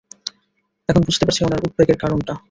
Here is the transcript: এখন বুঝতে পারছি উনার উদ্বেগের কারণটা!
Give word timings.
এখন 0.89 1.01
বুঝতে 1.01 1.23
পারছি 1.25 1.41
উনার 1.43 1.65
উদ্বেগের 1.67 1.97
কারণটা! 1.97 2.33